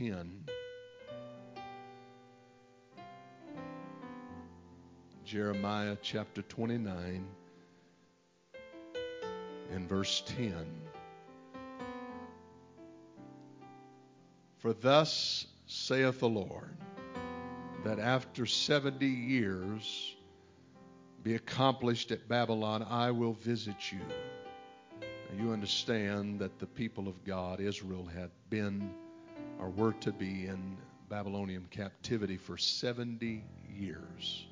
[0.00, 0.44] 10.
[5.26, 7.26] Jeremiah chapter 29
[9.72, 10.54] and verse 10.
[14.56, 16.74] For thus saith the Lord,
[17.84, 20.16] that after 70 years
[21.22, 24.00] be accomplished at Babylon, I will visit you.
[25.02, 28.94] Now you understand that the people of God, Israel, had been
[29.58, 30.76] or were to be in
[31.08, 34.46] Babylonian captivity for 70 years.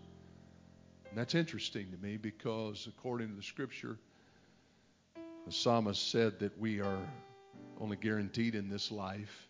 [1.09, 3.99] And that's interesting to me because, according to the scripture,
[5.47, 7.09] the psalmist said that we are
[7.81, 9.49] only guaranteed in this life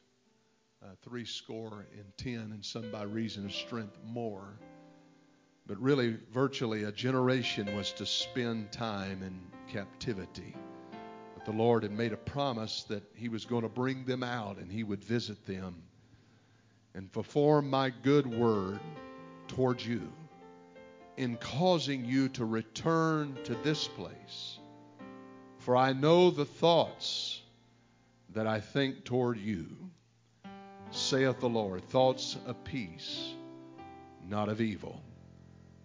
[0.82, 4.58] uh, three score and ten, and some by reason of strength more.
[5.66, 9.40] But really, virtually a generation was to spend time in
[9.70, 10.54] captivity.
[11.48, 14.70] The Lord had made a promise that He was going to bring them out and
[14.70, 15.82] He would visit them
[16.94, 18.78] and perform my good word
[19.46, 20.12] towards you
[21.16, 24.58] in causing you to return to this place.
[25.56, 27.40] For I know the thoughts
[28.34, 29.68] that I think toward you,
[30.90, 33.32] saith the Lord, thoughts of peace,
[34.28, 35.00] not of evil,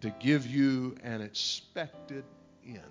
[0.02, 2.26] to give you an expected
[2.68, 2.82] end.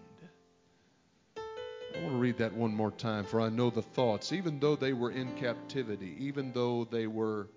[1.94, 3.24] I want to read that one more time.
[3.24, 7.48] For I know the thoughts, even though they were in captivity, even though they were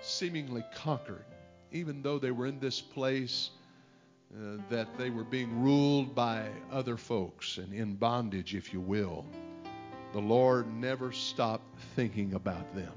[0.00, 1.24] seemingly conquered,
[1.72, 3.50] even though they were in this place
[4.34, 9.24] uh, that they were being ruled by other folks and in bondage, if you will,
[10.12, 12.92] the Lord never stopped thinking about them.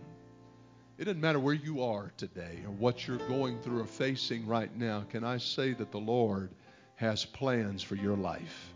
[0.97, 4.73] It doesn't matter where you are today or what you're going through or facing right
[4.77, 5.03] now.
[5.09, 6.51] Can I say that the Lord
[6.95, 8.73] has plans for your life?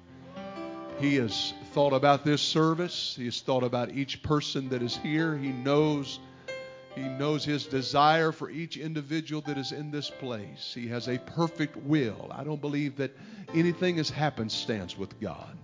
[1.00, 3.16] He has thought about this service.
[3.18, 5.36] He has thought about each person that is here.
[5.38, 6.20] He knows
[6.96, 10.72] he knows his desire for each individual that is in this place.
[10.74, 12.32] He has a perfect will.
[12.32, 13.12] I don't believe that
[13.54, 15.58] anything is happenstance with God.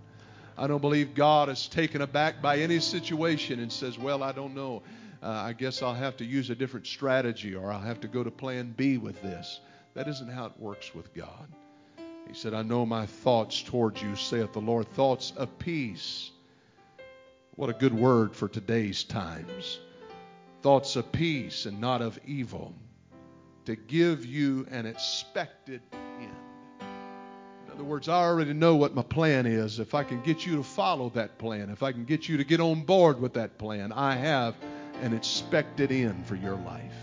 [0.57, 4.53] I don't believe God is taken aback by any situation and says, Well, I don't
[4.53, 4.83] know.
[5.23, 8.23] Uh, I guess I'll have to use a different strategy or I'll have to go
[8.23, 9.61] to plan B with this.
[9.93, 11.47] That isn't how it works with God.
[12.31, 16.31] He said, I know my thoughts towards you, saith the Lord, thoughts of peace.
[17.55, 19.79] What a good word for today's times
[20.61, 22.73] thoughts of peace and not of evil,
[23.65, 25.81] to give you an expected
[26.19, 26.29] end.
[27.65, 29.79] In other words, I already know what my plan is.
[29.79, 32.43] If I can get you to follow that plan, if I can get you to
[32.43, 34.55] get on board with that plan, I have
[35.01, 36.93] an expected end for your life.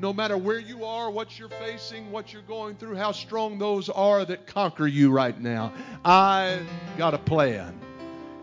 [0.00, 3.88] No matter where you are, what you're facing, what you're going through, how strong those
[3.88, 5.72] are that conquer you right now,
[6.04, 6.60] I
[6.96, 7.78] got a plan.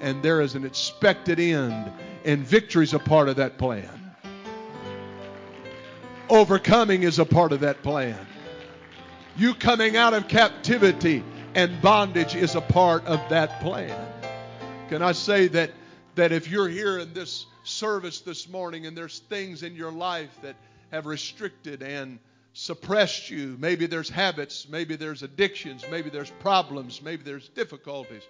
[0.02, 1.92] And there is an expected end,
[2.26, 3.90] and victory's a part of that plan.
[6.30, 8.20] Overcoming is a part of that plan.
[9.38, 11.24] You coming out of captivity
[11.54, 14.12] and bondage is a part of that plan.
[14.90, 15.72] Can I say that
[16.16, 20.30] that if you're here in this service this morning and there's things in your life
[20.42, 20.56] that
[20.91, 22.19] have restricted and
[22.53, 28.23] suppressed you, maybe there's habits, maybe there's addictions, maybe there's problems, maybe there's difficulties,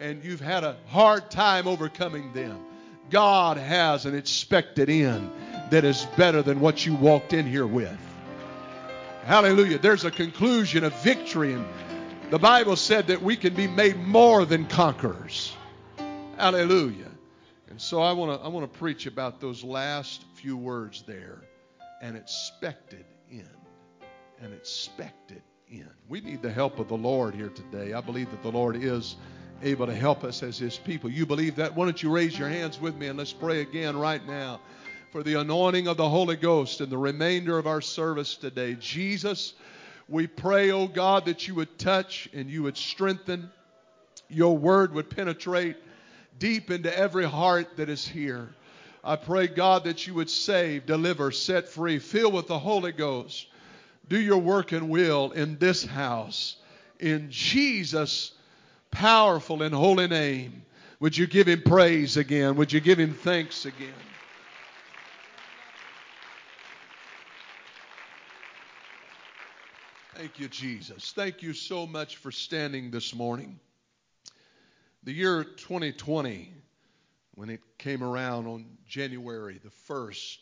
[0.00, 2.58] and you've had a hard time overcoming them.
[3.10, 5.30] God has an expected end
[5.70, 7.98] that is better than what you walked in here with.
[9.24, 9.78] Hallelujah.
[9.78, 11.66] There's a conclusion of victory, and
[12.30, 15.54] the Bible said that we can be made more than conquerors.
[16.36, 17.10] Hallelujah.
[17.68, 21.40] And so I want to I want to preach about those last few words there.
[22.00, 23.48] An expected end.
[24.40, 25.90] An expected end.
[26.08, 27.94] We need the help of the Lord here today.
[27.94, 29.16] I believe that the Lord is
[29.62, 31.10] able to help us as his people.
[31.10, 31.74] You believe that?
[31.74, 34.60] Why don't you raise your hands with me and let's pray again right now
[35.10, 38.76] for the anointing of the Holy Ghost and the remainder of our service today.
[38.78, 39.54] Jesus,
[40.08, 43.50] we pray, oh God, that you would touch and you would strengthen.
[44.28, 45.76] Your word would penetrate
[46.38, 48.50] deep into every heart that is here.
[49.06, 53.46] I pray, God, that you would save, deliver, set free, fill with the Holy Ghost.
[54.08, 56.56] Do your work and will in this house.
[56.98, 58.32] In Jesus'
[58.90, 60.64] powerful and holy name,
[60.98, 62.56] would you give him praise again?
[62.56, 63.94] Would you give him thanks again?
[70.16, 71.12] Thank you, Jesus.
[71.12, 73.60] Thank you so much for standing this morning.
[75.04, 76.52] The year 2020
[77.36, 80.38] when it came around on January the 1st,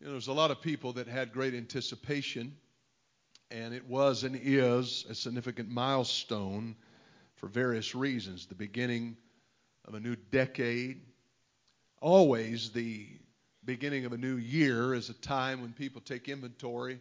[0.00, 2.56] you know, there's a lot of people that had great anticipation,
[3.50, 6.76] and it was and is a significant milestone
[7.34, 8.46] for various reasons.
[8.46, 9.16] The beginning
[9.86, 11.00] of a new decade,
[12.00, 13.08] always the
[13.64, 17.00] beginning of a new year is a time when people take inventory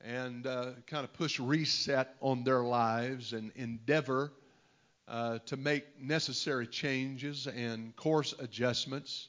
[0.00, 4.30] and uh, kind of push reset on their lives and endeavor
[5.08, 9.28] uh, to make necessary changes and course adjustments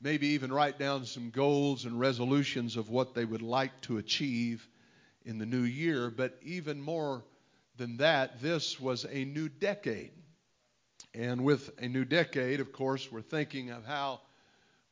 [0.00, 4.66] maybe even write down some goals and resolutions of what they would like to achieve
[5.24, 6.10] in the new year.
[6.10, 7.22] But even more
[7.76, 10.12] than that, this was a new decade.
[11.14, 14.20] And with a new decade, of course, we're thinking of how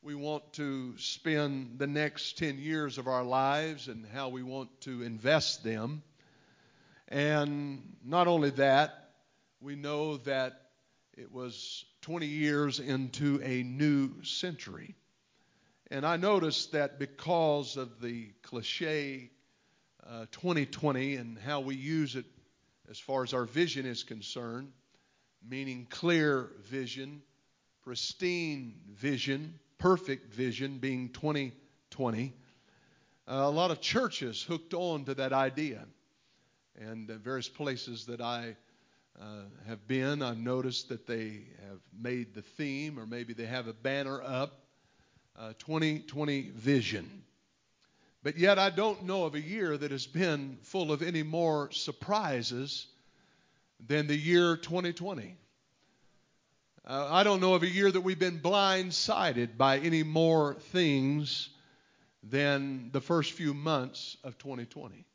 [0.01, 4.69] we want to spend the next 10 years of our lives and how we want
[4.81, 6.03] to invest them.
[7.07, 9.08] And not only that,
[9.61, 10.61] we know that
[11.17, 14.95] it was 20 years into a new century.
[15.91, 19.31] And I noticed that because of the cliche
[20.07, 22.25] uh, 2020 and how we use it
[22.89, 24.71] as far as our vision is concerned,
[25.47, 27.21] meaning clear vision,
[27.83, 32.33] pristine vision, perfect vision being 2020,
[33.27, 35.85] uh, a lot of churches hooked on to that idea.
[36.79, 38.55] And uh, various places that I
[39.21, 39.25] uh,
[39.67, 43.73] have been, I've noticed that they have made the theme, or maybe they have a
[43.73, 44.63] banner up,
[45.37, 47.23] uh, 2020 vision.
[48.23, 51.71] But yet, I don't know of a year that has been full of any more
[51.71, 52.87] surprises
[53.85, 55.35] than the year 2020.
[56.85, 61.49] Uh, I don't know of a year that we've been blindsided by any more things
[62.23, 65.05] than the first few months of 2020.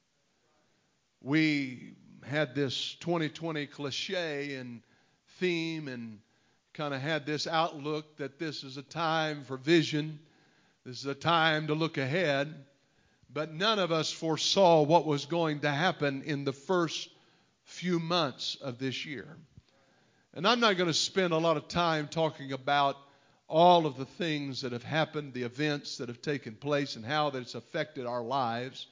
[1.20, 1.94] We
[2.26, 4.82] had this 2020 cliche and
[5.38, 6.18] theme and
[6.72, 10.18] kind of had this outlook that this is a time for vision,
[10.84, 12.54] this is a time to look ahead.
[13.32, 17.08] But none of us foresaw what was going to happen in the first
[17.64, 19.26] few months of this year.
[20.34, 22.96] And I'm not going to spend a lot of time talking about
[23.48, 27.30] all of the things that have happened, the events that have taken place, and how
[27.30, 28.86] that's affected our lives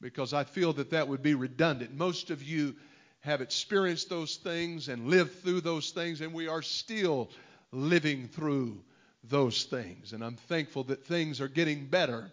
[0.00, 1.94] because I feel that that would be redundant.
[1.94, 2.76] Most of you
[3.20, 7.30] have experienced those things and lived through those things, and we are still
[7.72, 8.80] living through
[9.24, 10.12] those things.
[10.12, 12.30] And I'm thankful that things are getting better.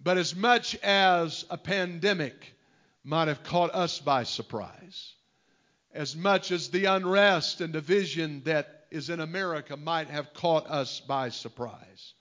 [0.00, 2.54] But as much as a pandemic
[3.04, 5.12] might have caught us by surprise,
[5.92, 11.00] as much as the unrest and division that is in America might have caught us
[11.00, 12.14] by surprise,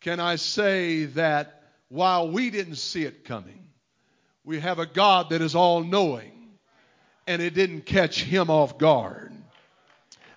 [0.00, 1.61] can I say that
[1.92, 3.68] while we didn't see it coming.
[4.44, 6.32] We have a God that is all knowing,
[7.26, 9.30] and it didn't catch him off guard.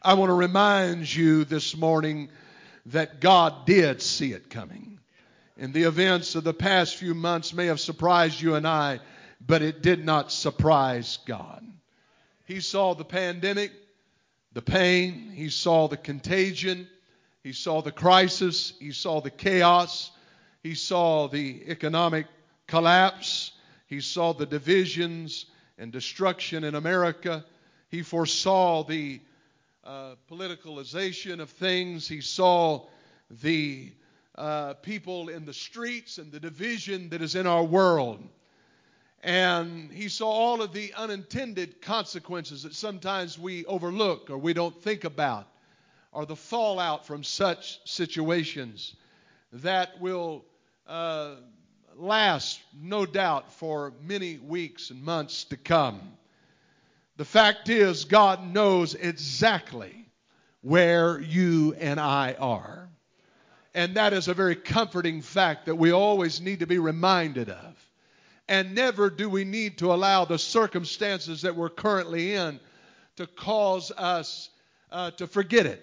[0.01, 2.27] I want to remind you this morning
[2.87, 4.99] that God did see it coming.
[5.57, 8.99] And the events of the past few months may have surprised you and I,
[9.39, 11.65] but it did not surprise God.
[12.43, 13.71] He saw the pandemic,
[14.51, 16.89] the pain, he saw the contagion,
[17.43, 20.11] he saw the crisis, he saw the chaos,
[20.65, 22.25] he saw the economic
[22.65, 23.51] collapse.
[23.85, 25.45] He saw the divisions
[25.77, 27.45] and destruction in America.
[27.89, 29.21] He foresaw the
[29.83, 32.07] uh, politicalization of things.
[32.07, 32.87] He saw
[33.29, 33.91] the
[34.33, 38.27] uh, people in the streets and the division that is in our world.
[39.21, 44.81] And he saw all of the unintended consequences that sometimes we overlook or we don't
[44.81, 45.47] think about,
[46.11, 48.95] or the fallout from such situations
[49.51, 50.43] that will
[50.87, 51.35] uh,
[51.95, 55.99] last, no doubt, for many weeks and months to come.
[57.17, 60.05] The fact is, God knows exactly
[60.61, 62.89] where you and I are.
[63.73, 67.91] And that is a very comforting fact that we always need to be reminded of.
[68.47, 72.59] And never do we need to allow the circumstances that we're currently in
[73.17, 74.49] to cause us
[74.91, 75.81] uh, to forget it.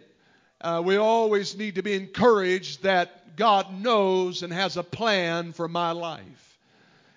[0.62, 5.66] Uh, we always need to be encouraged that God knows and has a plan for
[5.66, 6.59] my life.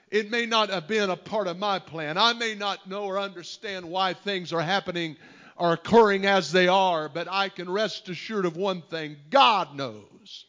[0.09, 2.17] It may not have been a part of my plan.
[2.17, 5.15] I may not know or understand why things are happening
[5.57, 10.45] or occurring as they are, but I can rest assured of one thing God knows.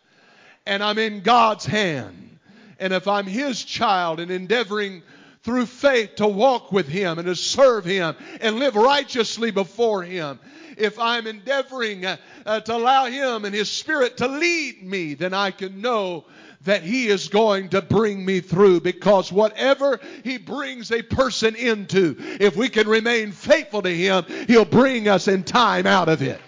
[0.65, 2.39] And I'm in God's hand.
[2.79, 5.03] And if I'm His child and endeavoring
[5.47, 10.41] through faith to walk with Him and to serve Him and live righteously before Him,
[10.77, 15.33] if I'm endeavoring uh, uh, to allow Him and His Spirit to lead me, then
[15.33, 16.25] I can know
[16.63, 22.17] that He is going to bring me through because whatever He brings a person into,
[22.19, 26.41] if we can remain faithful to Him, He'll bring us in time out of it.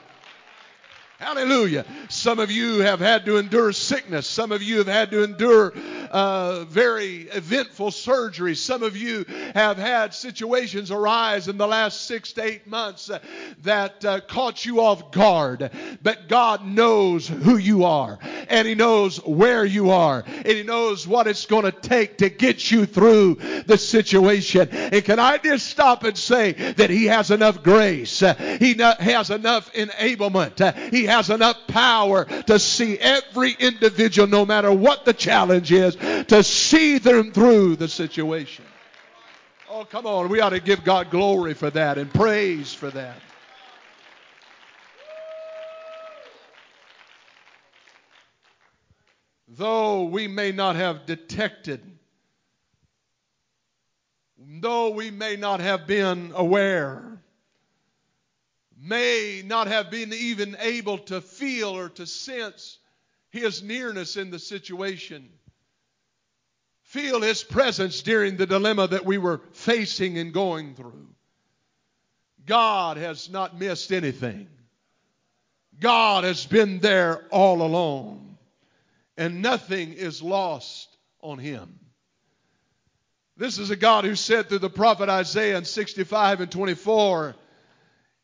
[1.19, 1.85] Hallelujah.
[2.09, 4.26] Some of you have had to endure sickness.
[4.26, 5.73] Some of you have had to endure
[6.11, 8.55] uh, very eventful surgery.
[8.55, 9.25] Some of you
[9.55, 13.19] have had situations arise in the last six to eight months uh,
[13.62, 15.71] that uh, caught you off guard.
[16.03, 21.07] But God knows who you are, and He knows where you are, and He knows
[21.07, 23.35] what it's going to take to get you through
[23.67, 24.69] the situation.
[24.71, 29.31] And can I just stop and say that He has enough grace, uh, He has
[29.31, 35.73] enough enablement, He has enough power to see every individual, no matter what the challenge
[35.73, 38.64] is, to see them through the situation.
[39.71, 40.28] Oh, come on.
[40.28, 43.21] We ought to give God glory for that and praise for that.
[49.49, 51.81] Though we may not have detected,
[54.38, 57.21] though we may not have been aware,
[58.81, 62.78] may not have been even able to feel or to sense
[63.31, 65.28] his nearness in the situation.
[66.88, 71.07] Feel his presence during the dilemma that we were facing and going through.
[72.47, 74.49] God has not missed anything.
[75.78, 78.38] God has been there all along.
[79.18, 81.78] And nothing is lost on him.
[83.37, 87.37] This is a God who said through the prophet Isaiah in 65 and 24,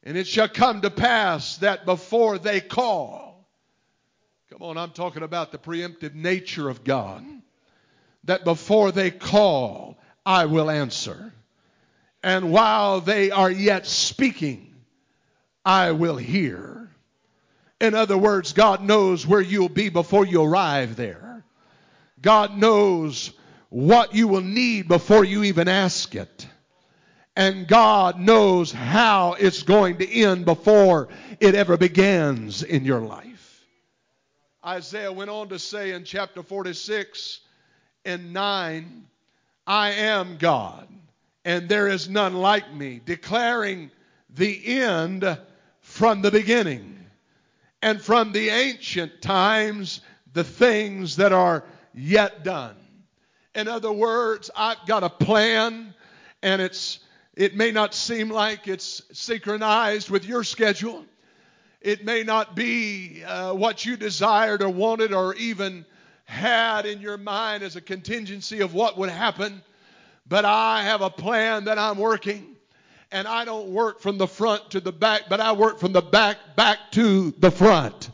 [0.05, 3.47] and it shall come to pass that before they call,
[4.51, 7.23] come on, I'm talking about the preemptive nature of God,
[8.25, 11.33] that before they call, I will answer.
[12.23, 14.75] And while they are yet speaking,
[15.65, 16.91] I will hear.
[17.81, 21.45] In other words, God knows where you'll be before you arrive there.
[22.23, 23.33] God knows
[23.69, 26.49] what you will need before you even ask it.
[27.37, 31.09] And God knows how it's going to end before
[31.41, 33.65] it ever begins in your life.
[34.65, 37.41] Isaiah went on to say in chapter 46
[38.05, 39.07] and 9,
[39.67, 40.89] I am God,
[41.45, 43.91] and there is none like me, declaring
[44.31, 45.39] the end
[45.81, 46.99] from the beginning,
[47.83, 50.01] and from the ancient times,
[50.33, 52.77] the things that are yet done.
[53.55, 55.95] In other words, I've got a plan,
[56.43, 56.99] and it's
[57.35, 61.05] it may not seem like it's synchronized with your schedule.
[61.81, 65.85] It may not be uh, what you desired or wanted or even
[66.25, 69.63] had in your mind as a contingency of what would happen.
[70.27, 72.57] But I have a plan that I'm working.
[73.13, 76.03] And I don't work from the front to the back, but I work from the
[76.03, 78.11] back back to the front.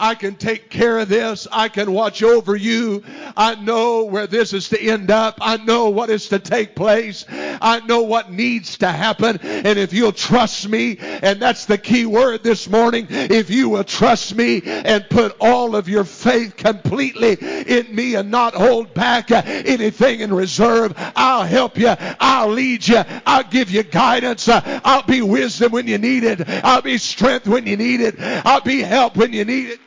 [0.00, 1.48] I can take care of this.
[1.50, 3.02] I can watch over you.
[3.36, 5.38] I know where this is to end up.
[5.40, 7.24] I know what is to take place.
[7.28, 9.40] I know what needs to happen.
[9.42, 13.82] And if you'll trust me, and that's the key word this morning, if you will
[13.82, 19.32] trust me and put all of your faith completely in me and not hold back
[19.32, 21.92] anything in reserve, I'll help you.
[22.20, 23.02] I'll lead you.
[23.26, 24.48] I'll give you guidance.
[24.48, 26.48] I'll be wisdom when you need it.
[26.48, 28.14] I'll be strength when you need it.
[28.20, 29.80] I'll be help when you need it.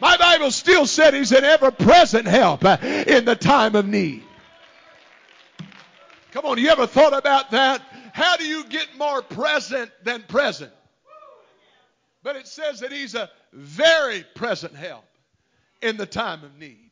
[0.00, 4.22] My Bible still said he's an ever present help uh, in the time of need.
[6.32, 7.82] Come on, you ever thought about that?
[8.12, 10.72] How do you get more present than present?
[12.22, 15.04] But it says that he's a very present help
[15.82, 16.90] in the time of need.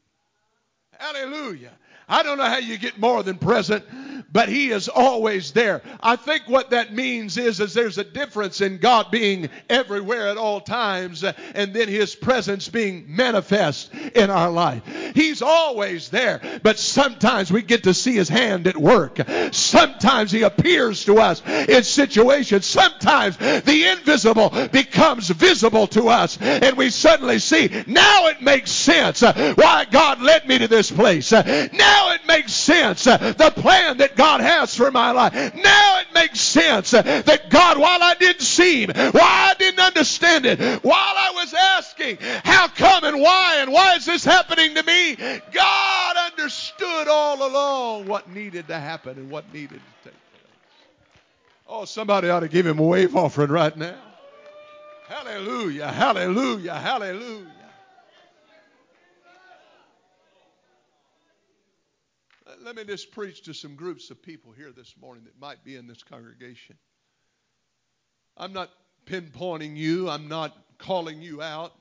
[0.98, 1.72] Hallelujah.
[2.08, 3.84] I don't know how you get more than present,
[4.30, 5.82] but He is always there.
[6.00, 10.36] I think what that means is, is there's a difference in God being everywhere at
[10.36, 14.82] all times uh, and then His presence being manifest in our life.
[15.14, 19.18] He's always there, but sometimes we get to see His hand at work.
[19.52, 22.66] Sometimes He appears to us in situations.
[22.66, 29.20] Sometimes the invisible becomes visible to us and we suddenly see, now it makes sense
[29.22, 31.32] why God led me to this place.
[31.32, 33.04] Now now it makes sense.
[33.04, 35.32] The plan that God has for my life.
[35.32, 40.44] Now it makes sense that God, while I didn't see Him, while I didn't understand
[40.44, 44.82] it, while I was asking, how come and why and why is this happening to
[44.82, 45.14] me?
[45.52, 50.42] God understood all along what needed to happen and what needed to take place.
[51.68, 53.94] Oh, somebody ought to give Him a wave offering right now.
[55.06, 57.57] Hallelujah, hallelujah, hallelujah.
[62.68, 65.76] Let, me just preach to some groups of people here this morning that might be
[65.76, 66.76] in this congregation.
[68.36, 68.68] I'm not
[69.06, 71.72] pinpointing you, I'm not calling you out,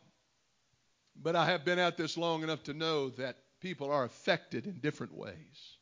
[1.21, 4.79] but I have been at this long enough to know that people are affected in
[4.79, 5.75] different ways.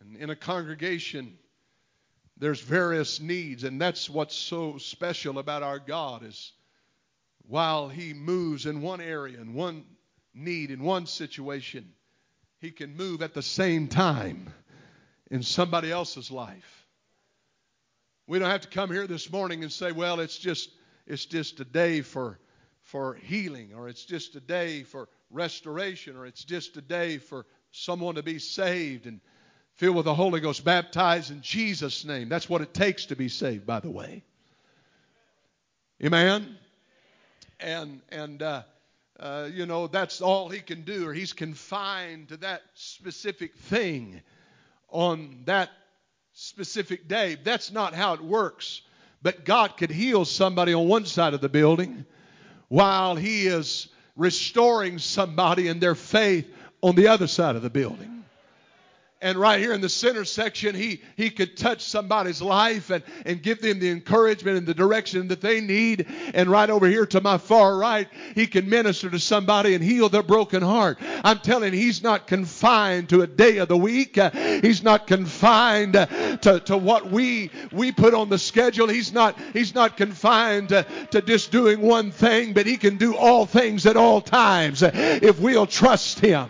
[0.00, 1.36] And in a congregation,
[2.38, 6.52] there's various needs, and that's what's so special about our God is
[7.46, 9.84] while He moves in one area, in one
[10.32, 11.92] need, in one situation,
[12.62, 14.48] He can move at the same time
[15.32, 16.86] in somebody else's life.
[18.28, 20.70] We don't have to come here this morning and say, well, it's just
[21.04, 22.38] it's just a day for
[22.82, 27.46] for healing or it's just a day for restoration or it's just a day for
[27.72, 29.20] someone to be saved and
[29.74, 32.28] filled with the Holy Ghost, baptized in Jesus' name.
[32.28, 34.22] That's what it takes to be saved, by the way.
[36.04, 36.56] Amen.
[37.58, 38.62] And and uh,
[39.20, 44.20] uh, you know that's all he can do, or he's confined to that specific thing
[44.88, 45.70] on that
[46.32, 47.36] specific day.
[47.42, 48.82] That's not how it works.
[49.22, 52.04] But God could heal somebody on one side of the building
[52.68, 56.52] while He is restoring somebody in their faith
[56.82, 58.21] on the other side of the building.
[59.22, 63.40] And right here in the center section, he, he could touch somebody's life and, and
[63.40, 66.06] give them the encouragement and the direction that they need.
[66.34, 70.08] And right over here to my far right, he can minister to somebody and heal
[70.08, 70.98] their broken heart.
[71.22, 74.18] I'm telling you, he's not confined to a day of the week.
[74.18, 76.06] Uh, he's not confined uh,
[76.38, 78.88] to, to what we we put on the schedule.
[78.88, 83.16] He's not he's not confined to, to just doing one thing, but he can do
[83.16, 86.48] all things at all times uh, if we'll trust him.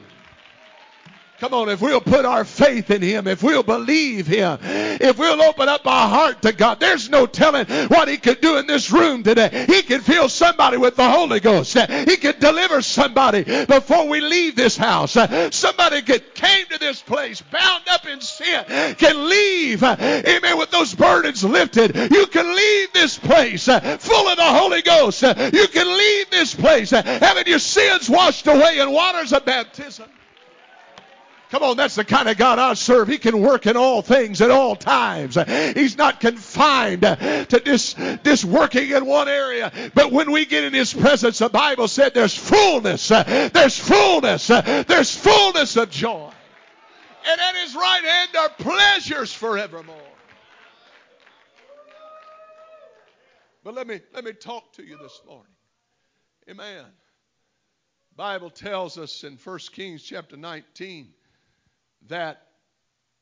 [1.43, 5.43] Come on, if we'll put our faith in Him, if we'll believe Him, if we'll
[5.43, 8.93] open up our heart to God, there's no telling what He could do in this
[8.93, 9.65] room today.
[9.67, 11.77] He could fill somebody with the Holy Ghost.
[11.77, 15.15] He could deliver somebody before we leave this house.
[15.15, 20.95] Somebody that came to this place bound up in sin can leave, amen, with those
[20.95, 21.97] burdens lifted.
[22.13, 25.23] You can leave this place full of the Holy Ghost.
[25.23, 30.09] You can leave this place having your sins washed away in waters of baptism.
[31.53, 33.09] Come on, that's the kind of God I serve.
[33.09, 35.35] He can work in all things at all times.
[35.75, 39.71] He's not confined to just, just working in one area.
[39.95, 45.15] But when we get in His presence, the Bible said there's fullness, there's fullness, there's
[45.15, 46.31] fullness of joy.
[47.29, 49.97] And at His right hand are pleasures forevermore.
[53.63, 55.53] But let me let me talk to you this morning.
[56.49, 56.87] Amen.
[58.17, 61.13] Bible tells us in 1 Kings chapter 19
[62.09, 62.47] that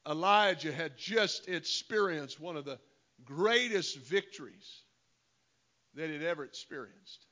[0.09, 2.79] Elijah had just experienced one of the
[3.25, 4.83] greatest victories
[5.95, 7.27] that he'd ever experienced.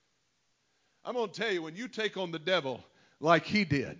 [1.05, 2.85] I'm going to tell you, when you take on the devil
[3.21, 3.99] like he did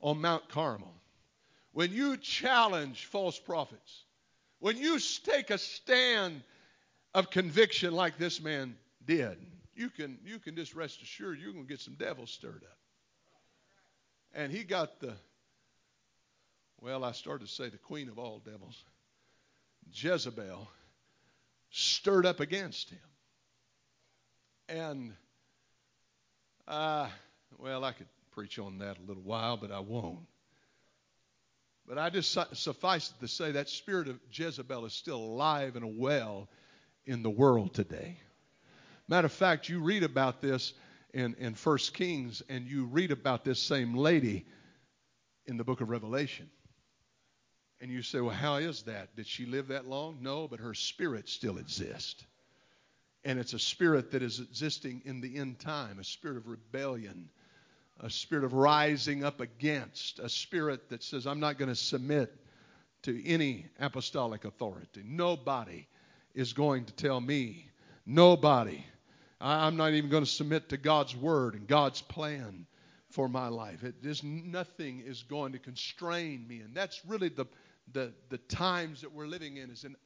[0.00, 0.94] on Mount Carmel,
[1.72, 4.04] when you challenge false prophets,
[4.58, 6.42] when you take a stand
[7.14, 9.36] of conviction like this man did,
[9.74, 12.78] you can, you can just rest assured you're going to get some devils stirred up.
[14.34, 15.14] And he got the
[16.82, 18.84] well, I started to say the queen of all devils,
[19.92, 20.68] Jezebel,
[21.70, 22.98] stirred up against him.
[24.68, 25.12] And,
[26.66, 27.08] uh,
[27.58, 30.26] well, I could preach on that a little while, but I won't.
[31.86, 35.98] But I just suffice it to say that spirit of Jezebel is still alive and
[35.98, 36.48] well
[37.06, 38.18] in the world today.
[39.06, 40.74] Matter of fact, you read about this
[41.14, 44.46] in, in 1 Kings, and you read about this same lady
[45.46, 46.50] in the book of Revelation.
[47.82, 49.16] And you say, well, how is that?
[49.16, 50.18] Did she live that long?
[50.20, 52.24] No, but her spirit still exists.
[53.24, 57.28] And it's a spirit that is existing in the end time, a spirit of rebellion,
[57.98, 62.32] a spirit of rising up against, a spirit that says, I'm not going to submit
[63.02, 65.02] to any apostolic authority.
[65.04, 65.88] Nobody
[66.34, 67.68] is going to tell me.
[68.06, 68.84] Nobody.
[69.40, 72.66] I'm not even going to submit to God's word and God's plan
[73.10, 73.84] for my life.
[74.22, 77.46] Nothing is going to constrain me, and that's really the
[77.92, 79.96] the, the times that we're living in is in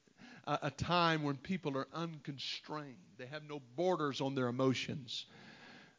[0.46, 2.96] a, a time when people are unconstrained.
[3.18, 5.26] They have no borders on their emotions.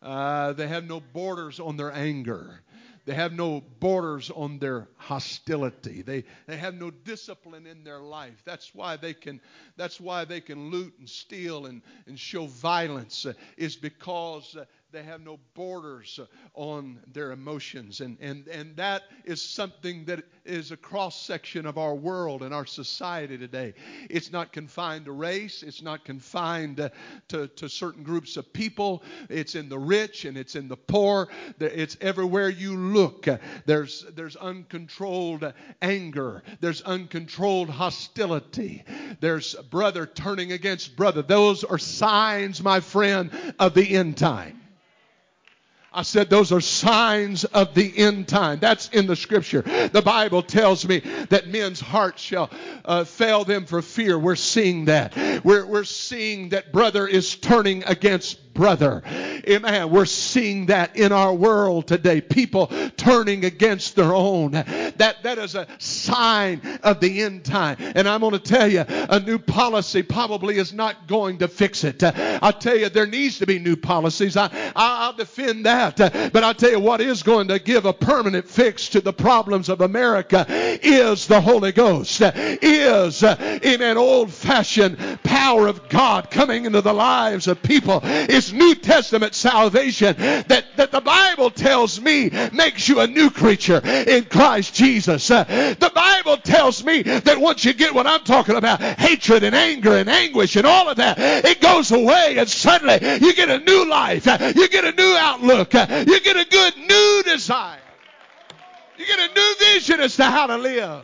[0.01, 2.61] Uh, they have no borders on their anger.
[3.05, 6.01] They have no borders on their hostility.
[6.01, 8.41] They, they have no discipline in their life.
[8.43, 9.39] That's why they can,
[9.77, 14.65] that's why they can loot and steal and, and show violence, uh, is because uh,
[14.97, 16.19] they have no borders
[16.55, 18.01] on their emotions.
[18.01, 22.51] And, and, and that is something that is a cross section of our world and
[22.51, 23.75] our society today.
[24.09, 26.89] It's not confined to race, it's not confined
[27.27, 29.03] to, to certain groups of people.
[29.29, 31.27] It's in the rich and it's in the poor.
[31.59, 33.27] It's everywhere you look.
[33.67, 38.83] There's, there's uncontrolled anger, there's uncontrolled hostility,
[39.19, 41.21] there's brother turning against brother.
[41.21, 43.29] Those are signs, my friend,
[43.59, 44.61] of the end time.
[45.97, 48.59] I said those are signs of the end time.
[48.59, 49.63] That's in the scripture.
[49.63, 52.51] The Bible tells me that men's hearts shall
[52.85, 54.19] uh, fail them for fear.
[54.19, 55.17] We're seeing that.
[55.43, 59.03] We're, we're seeing that brother is turning against brother.
[59.47, 59.89] Amen.
[59.91, 62.19] We're seeing that in our world today.
[62.19, 62.67] People
[62.97, 64.51] turning against their own.
[64.51, 67.77] That, that is a sign of the end time.
[67.79, 71.83] And I'm going to tell you, a new policy probably is not going to fix
[71.83, 72.03] it.
[72.03, 74.35] I tell you, there needs to be new policies.
[74.35, 75.97] I, I'll defend that.
[76.33, 79.69] But I tell you, what is going to give a permanent fix to the problems
[79.69, 82.21] of America is the Holy Ghost.
[82.23, 88.01] Is, in an old fashioned power of God coming into the lives of people.
[88.03, 93.81] It's New Testament salvation that, that the Bible tells me makes you a new creature
[93.83, 95.29] in Christ Jesus.
[95.29, 95.43] Uh,
[95.79, 99.93] the Bible tells me that once you get what I'm talking about, hatred and anger
[99.93, 103.87] and anguish and all of that, it goes away and suddenly you get a new
[103.89, 104.27] life.
[104.27, 105.73] Uh, you get a new outlook.
[105.75, 107.79] Uh, you get a good new desire.
[108.97, 111.03] You get a new vision as to how to live.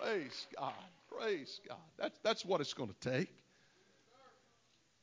[0.00, 0.72] Praise God.
[1.18, 1.78] Praise God.
[1.98, 3.32] That's, that's what it's going to take.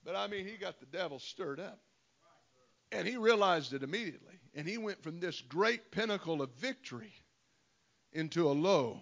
[0.03, 1.79] But I mean, he got the devil stirred up.
[2.91, 4.39] And he realized it immediately.
[4.55, 7.13] And he went from this great pinnacle of victory
[8.11, 8.99] into a low.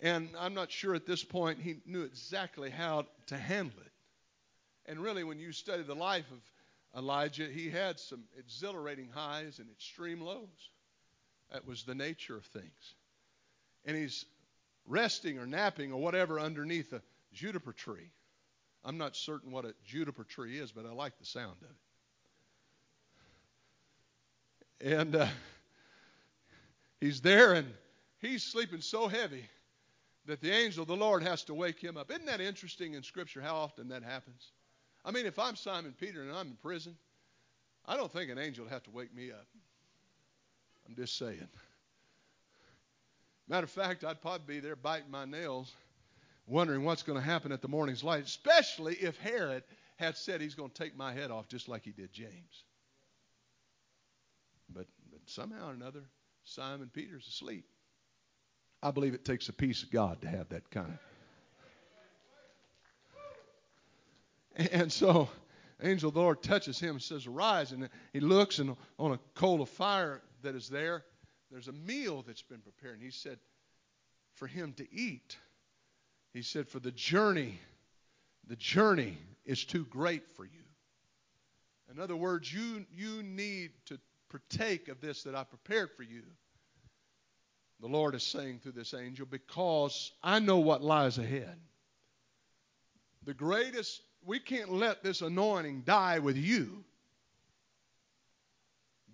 [0.00, 3.92] And I'm not sure at this point he knew exactly how to handle it.
[4.86, 9.70] And really, when you study the life of Elijah, he had some exhilarating highs and
[9.70, 10.70] extreme lows.
[11.50, 12.94] That was the nature of things.
[13.84, 14.24] And he's
[14.86, 18.10] resting or napping or whatever underneath a juniper tree.
[18.84, 21.68] I'm not certain what a juniper tree is, but I like the sound of
[24.82, 24.96] it.
[24.98, 25.28] And uh,
[27.00, 27.66] he's there and
[28.18, 29.48] he's sleeping so heavy
[30.26, 32.10] that the angel of the Lord has to wake him up.
[32.10, 34.52] Isn't that interesting in Scripture how often that happens?
[35.04, 36.96] I mean, if I'm Simon Peter and I'm in prison,
[37.86, 39.46] I don't think an angel would have to wake me up.
[40.86, 41.48] I'm just saying.
[43.48, 45.72] Matter of fact, I'd probably be there biting my nails
[46.46, 49.64] wondering what's going to happen at the morning's light, especially if Herod
[49.96, 52.64] had said he's going to take my head off just like he did James.
[54.68, 56.02] But, but somehow or another,
[56.44, 57.64] Simon Peter's asleep.
[58.82, 60.98] I believe it takes a peace of God to have that kind of.
[64.72, 65.28] And so,
[65.82, 67.72] angel of the Lord touches him and says, Arise.
[67.72, 71.04] And he looks, and on a coal of fire that is there,
[71.50, 72.94] there's a meal that's been prepared.
[72.94, 73.38] And he said,
[74.34, 75.36] For him to eat.
[76.34, 77.60] He said, For the journey,
[78.46, 79.16] the journey
[79.46, 80.50] is too great for you.
[81.90, 86.24] In other words, you, you need to partake of this that I prepared for you.
[87.80, 91.56] The Lord is saying through this angel, because I know what lies ahead.
[93.24, 96.84] The greatest, we can't let this anointing die with you.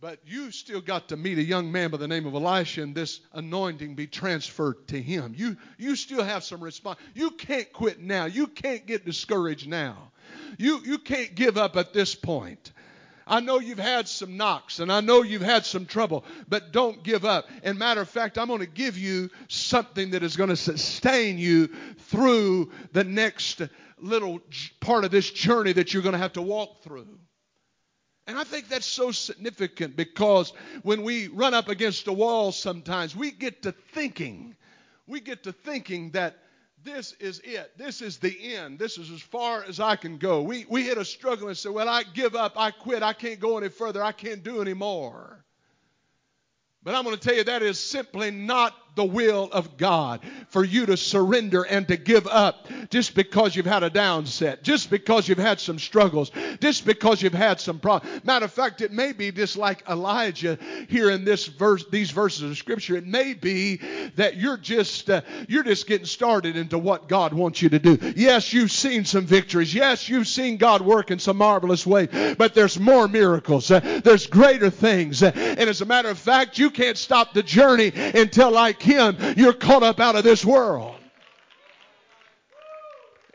[0.01, 2.95] But you still got to meet a young man by the name of Elisha and
[2.95, 5.35] this anointing be transferred to him.
[5.37, 6.99] You, you still have some response.
[7.15, 8.25] You can't quit now.
[8.25, 10.11] You can't get discouraged now.
[10.57, 12.73] You, you can't give up at this point.
[13.27, 17.03] I know you've had some knocks and I know you've had some trouble, but don't
[17.05, 17.49] give up.
[17.63, 21.37] And matter of fact, I'm going to give you something that is going to sustain
[21.37, 21.67] you
[21.99, 23.61] through the next
[23.99, 24.41] little
[24.81, 27.19] part of this journey that you're going to have to walk through.
[28.31, 30.53] And I think that's so significant because
[30.85, 34.55] when we run up against a wall sometimes, we get to thinking,
[35.09, 36.37] we get to thinking that
[36.85, 37.77] this is it.
[37.77, 38.79] This is the end.
[38.79, 40.43] This is as far as I can go.
[40.43, 42.53] We, we hit a struggle and say, well, I give up.
[42.57, 43.03] I quit.
[43.03, 44.01] I can't go any further.
[44.01, 45.45] I can't do any more.
[46.85, 50.65] But I'm going to tell you that is simply not the will of God for
[50.65, 55.29] you to surrender and to give up just because you've had a downset, just because
[55.29, 58.25] you've had some struggles, just because you've had some problems.
[58.25, 62.51] Matter of fact, it may be just like Elijah here in this verse, these verses
[62.51, 62.97] of Scripture.
[62.97, 63.77] It may be
[64.17, 67.99] that you're just uh, you're just getting started into what God wants you to do.
[68.17, 69.75] Yes, you've seen some victories.
[69.75, 72.07] Yes, you've seen God work in some marvelous way.
[72.35, 73.71] But there's more miracles.
[73.71, 75.23] Uh, there's greater things.
[75.23, 79.53] Uh, and as a matter of fact, you can't stop the journey until like you're
[79.53, 80.97] caught up out of this world.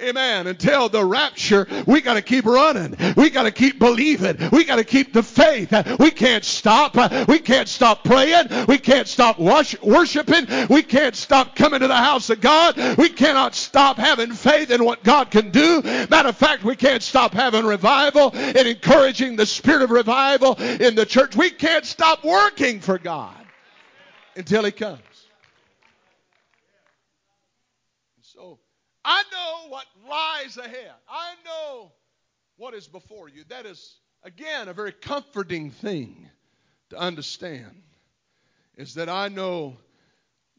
[0.02, 0.46] Amen.
[0.48, 2.98] Until the rapture, we got to keep running.
[3.16, 4.38] We got to keep believing.
[4.52, 5.72] We got to keep the faith.
[6.00, 6.98] We can't stop.
[7.30, 8.66] We can't stop praying.
[8.68, 10.68] We can't stop worshiping.
[10.70, 12.98] We can't stop coming to the house of God.
[12.98, 15.82] We cannot stop having faith in what God can do.
[15.82, 20.96] Matter of fact, we can't stop having revival and encouraging the spirit of revival in
[20.96, 21.38] the church.
[21.38, 23.46] We can't stop working for God
[24.36, 25.00] until He comes.
[29.06, 30.92] I know what lies ahead.
[31.08, 31.92] I know
[32.58, 33.44] what is before you.
[33.50, 36.28] That is, again, a very comforting thing
[36.90, 37.84] to understand.
[38.78, 39.78] Is that I know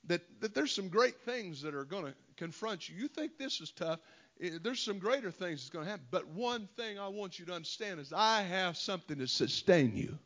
[0.05, 2.95] that, that there's some great things that are going to confront you.
[2.97, 3.99] You think this is tough.
[4.41, 6.07] Eh, there's some greater things that's going to happen.
[6.13, 10.17] But one thing I want you to understand is I have something to sustain you.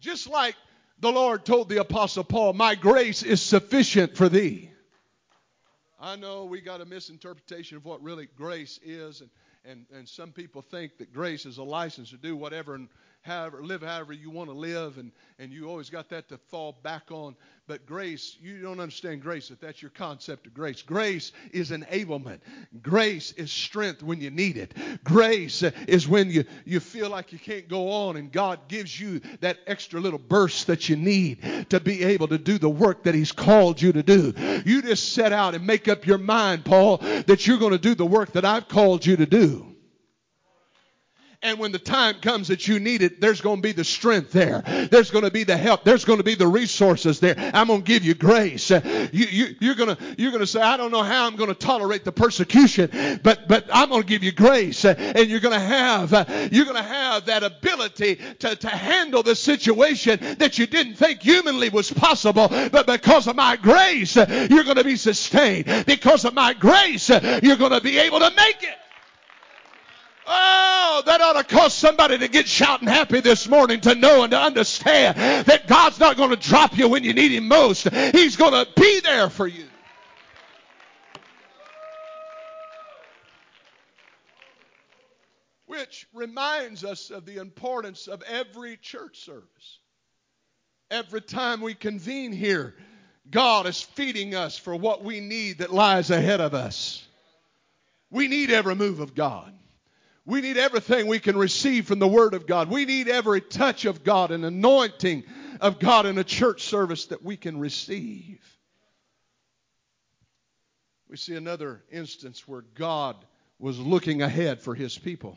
[0.00, 0.56] Just like
[1.00, 4.71] the Lord told the Apostle Paul, My grace is sufficient for thee.
[6.02, 9.30] I know we got a misinterpretation of what really grace is, and,
[9.64, 12.88] and, and some people think that grace is a license to do whatever and
[13.22, 16.76] however, live however you want to live, and, and you always got that to fall
[16.82, 17.36] back on.
[17.68, 20.82] But grace, you don't understand grace if that's your concept of grace.
[20.82, 22.40] Grace is enablement.
[22.82, 24.74] Grace is strength when you need it.
[25.04, 29.20] Grace is when you, you feel like you can't go on, and God gives you
[29.40, 31.38] that extra little burst that you need
[31.70, 34.34] to be able to do the work that He's called you to do.
[34.66, 37.94] You just set out and make up your mind, Paul, that you're going to do
[37.94, 39.71] the work that I've called you to do.
[41.44, 44.30] And when the time comes that you need it, there's going to be the strength
[44.30, 44.62] there.
[44.90, 45.82] There's going to be the help.
[45.82, 47.34] There's going to be the resources there.
[47.52, 48.70] I'm going to give you grace.
[48.70, 51.48] You, you, you're going to, you're going to say, I don't know how I'm going
[51.48, 54.84] to tolerate the persecution, but, but I'm going to give you grace.
[54.84, 56.12] And you're going to have,
[56.52, 61.22] you're going to have that ability to, to handle the situation that you didn't think
[61.22, 62.48] humanly was possible.
[62.48, 65.86] But because of my grace, you're going to be sustained.
[65.86, 68.78] Because of my grace, you're going to be able to make it.
[70.26, 74.30] Oh, that ought to cause somebody to get shouting happy this morning to know and
[74.30, 77.88] to understand that God's not going to drop you when you need Him most.
[77.90, 79.64] He's going to be there for you.
[85.66, 89.78] Which reminds us of the importance of every church service.
[90.90, 92.74] Every time we convene here,
[93.30, 97.02] God is feeding us for what we need that lies ahead of us.
[98.10, 99.54] We need every move of God.
[100.24, 102.70] We need everything we can receive from the Word of God.
[102.70, 105.24] We need every touch of God and anointing
[105.60, 108.40] of God in a church service that we can receive.
[111.08, 113.16] We see another instance where God
[113.58, 115.36] was looking ahead for His people.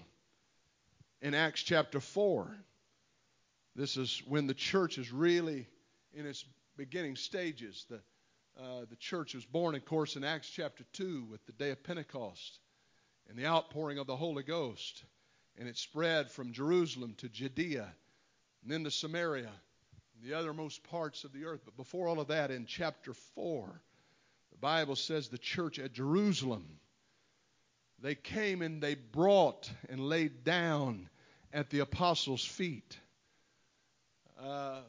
[1.22, 2.56] In Acts chapter 4,
[3.76, 5.68] this is when the church is really
[6.14, 6.46] in its
[6.78, 7.88] beginning stages.
[7.90, 8.02] The,
[8.62, 11.84] uh, the church was born, of course, in Acts chapter 2 with the day of
[11.84, 12.60] Pentecost
[13.30, 15.04] and the outpouring of the Holy Ghost.
[15.58, 17.88] And it spread from Jerusalem to Judea
[18.64, 21.62] and then to Samaria and the othermost parts of the earth.
[21.64, 23.82] But before all of that, in chapter 4,
[24.52, 26.66] the Bible says the church at Jerusalem,
[28.02, 31.10] they came and they brought and laid down
[31.54, 32.98] at the apostles' feet.
[34.42, 34.80] Uh,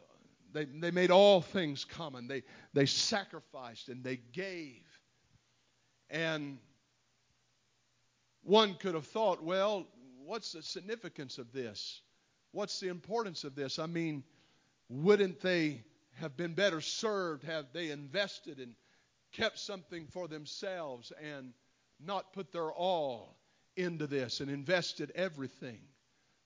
[0.52, 2.26] they, they made all things common.
[2.26, 4.82] They, they sacrificed and they gave.
[6.10, 6.58] And
[8.46, 9.86] one could have thought, well,
[10.24, 12.00] what's the significance of this?
[12.52, 13.80] What's the importance of this?
[13.80, 14.22] I mean,
[14.88, 15.82] wouldn't they
[16.20, 18.74] have been better served have they invested and
[19.32, 21.52] kept something for themselves and
[22.00, 23.36] not put their all
[23.76, 25.80] into this and invested everything?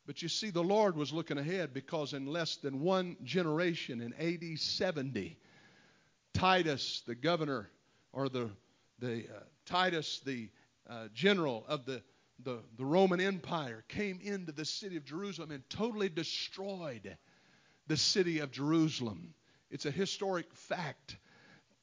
[0.06, 4.14] But you see, the Lord was looking ahead because in less than one generation, in
[4.14, 5.36] AD 70,
[6.32, 7.70] Titus, the governor,
[8.10, 8.50] or the,
[8.98, 10.48] the uh, Titus, the
[10.90, 12.02] uh, general of the,
[12.42, 17.16] the, the Roman Empire came into the city of Jerusalem and totally destroyed
[17.86, 19.34] the city of Jerusalem.
[19.70, 21.16] It's a historic fact.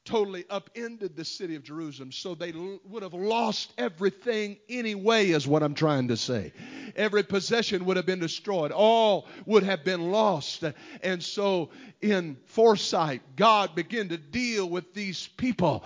[0.08, 2.12] Totally upended the city of Jerusalem.
[2.12, 6.54] So they l- would have lost everything anyway, is what I'm trying to say.
[6.96, 8.72] Every possession would have been destroyed.
[8.72, 10.64] All would have been lost.
[11.02, 11.68] And so
[12.00, 15.82] in foresight, God began to deal with these people,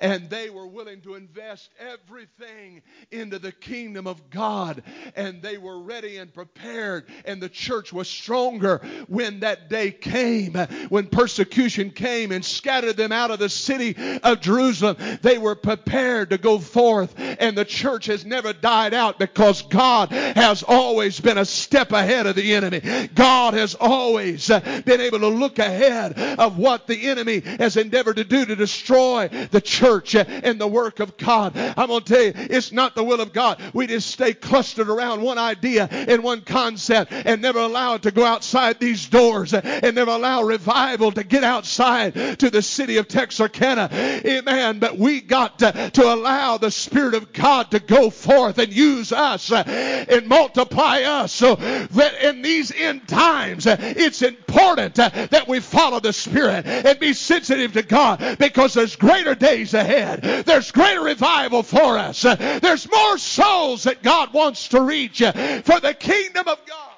[0.00, 4.84] and they were willing to invest everything into the kingdom of God,
[5.16, 10.54] and they were ready and prepared, and the church was stronger when that day came,
[10.88, 14.96] when persecution came and scattered them out of the city of Jerusalem.
[15.22, 20.10] They were prepared to go forth, and the church has never died out because God
[20.10, 23.08] has always been a step ahead of the enemy.
[23.14, 28.16] God has always uh, been able to look ahead of what the enemy has endeavored
[28.16, 31.56] to do to destroy the church and the work of God.
[31.56, 33.60] I'm going to tell you, it's not the will of God.
[33.74, 38.10] We just stay clustered around one idea and one concept and never allow it to
[38.10, 43.08] go outside these doors and never allow revival to get outside to the city of
[43.08, 43.55] Texarkana.
[43.62, 44.78] Uh, amen.
[44.78, 49.12] But we got to, to allow the Spirit of God to go forth and use
[49.12, 49.62] us uh,
[50.08, 56.00] and multiply us so that in these end times uh, it's important that we follow
[56.00, 60.44] the Spirit and be sensitive to God because there's greater days ahead.
[60.46, 62.22] There's greater revival for us.
[62.22, 66.90] There's more souls that God wants to reach for the kingdom of God.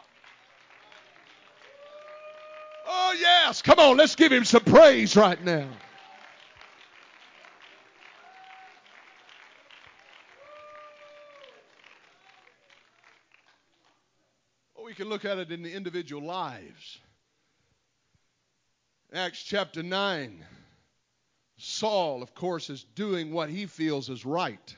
[2.90, 3.62] Oh, yes.
[3.62, 5.68] Come on, let's give him some praise right now.
[14.88, 16.98] We can look at it in the individual lives.
[19.12, 20.42] Acts chapter 9.
[21.58, 24.76] Saul, of course, is doing what he feels is right.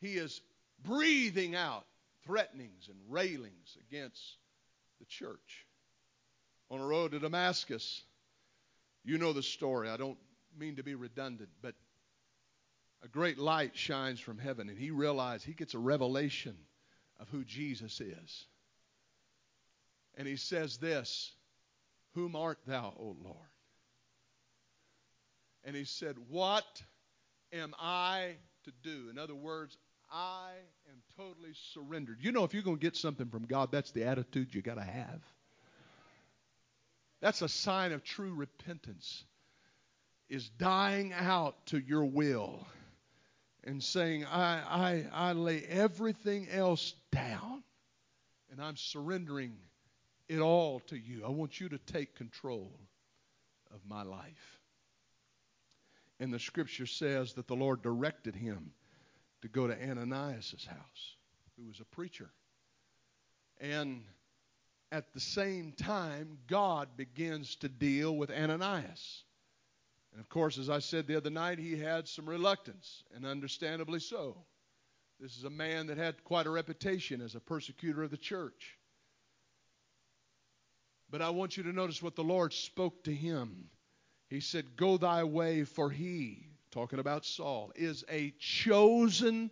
[0.00, 0.40] He is
[0.82, 1.84] breathing out
[2.24, 4.38] threatenings and railings against
[4.98, 5.66] the church.
[6.70, 8.02] On the road to Damascus,
[9.04, 9.90] you know the story.
[9.90, 10.18] I don't
[10.58, 11.74] mean to be redundant, but
[13.04, 16.56] a great light shines from heaven, and he realizes he gets a revelation
[17.20, 18.46] of who Jesus is.
[20.16, 21.32] And he says this
[22.14, 23.36] Whom art thou, O Lord?
[25.64, 26.82] And he said, What
[27.52, 29.08] am I to do?
[29.10, 29.76] In other words,
[30.10, 30.50] I
[30.90, 32.18] am totally surrendered.
[32.20, 34.76] You know, if you're going to get something from God, that's the attitude you got
[34.76, 35.20] to have.
[37.20, 39.24] That's a sign of true repentance,
[40.28, 42.66] is dying out to your will
[43.64, 47.62] and saying, I, I, I lay everything else down
[48.50, 49.56] and I'm surrendering
[50.28, 51.24] it all to you.
[51.24, 52.72] I want you to take control
[53.72, 54.60] of my life.
[56.20, 58.72] And the scripture says that the Lord directed him
[59.42, 61.16] to go to Ananias' house,
[61.56, 62.30] who was a preacher.
[63.60, 64.02] And
[64.90, 69.22] at the same time, God begins to deal with Ananias.
[70.12, 74.00] And of course, as I said the other night, he had some reluctance, and understandably
[74.00, 74.44] so.
[75.20, 78.78] This is a man that had quite a reputation as a persecutor of the church.
[81.10, 83.68] But I want you to notice what the Lord spoke to him.
[84.28, 89.50] He said, Go thy way, for he, talking about Saul, is a chosen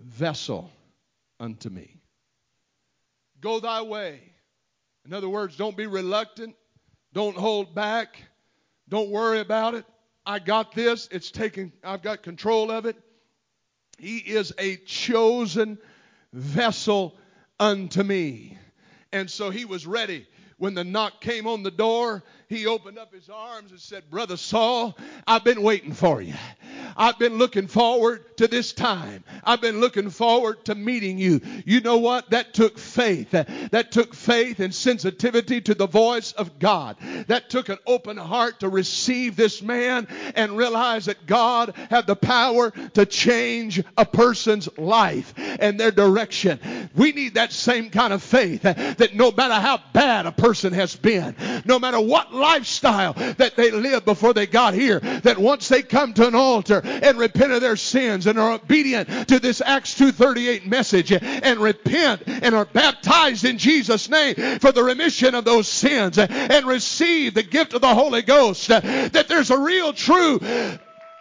[0.00, 0.70] vessel
[1.38, 2.00] unto me.
[3.40, 4.20] Go thy way.
[5.04, 6.56] In other words, don't be reluctant.
[7.12, 8.16] Don't hold back.
[8.90, 9.86] Don't worry about it.
[10.26, 11.08] I got this.
[11.10, 12.96] It's taken, I've got control of it.
[13.98, 15.78] He is a chosen
[16.32, 17.16] vessel
[17.58, 18.58] unto me.
[19.12, 20.26] And so he was ready.
[20.58, 24.36] When the knock came on the door, he opened up his arms and said, Brother
[24.36, 26.34] Saul, I've been waiting for you.
[26.96, 29.24] I've been looking forward to this time.
[29.44, 31.40] I've been looking forward to meeting you.
[31.64, 32.30] You know what?
[32.30, 33.30] That took faith.
[33.30, 36.96] That took faith and sensitivity to the voice of God.
[37.26, 42.16] That took an open heart to receive this man and realize that God had the
[42.16, 46.60] power to change a person's life and their direction.
[46.94, 50.96] We need that same kind of faith that no matter how bad a person has
[50.96, 55.82] been, no matter what lifestyle that they lived before they got here, that once they
[55.82, 59.98] come to an altar and repent of their sins and are obedient to this Acts
[59.98, 65.68] 2.38 message and repent and are baptized in Jesus' name for the remission of those
[65.68, 70.40] sins and receive the gift of the Holy Ghost, that there's a real true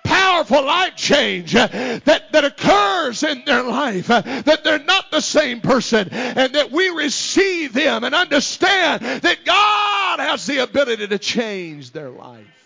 [0.03, 6.09] powerful life change that, that occurs in their life, that they're not the same person,
[6.09, 12.09] and that we receive them and understand that God has the ability to change their
[12.09, 12.58] life.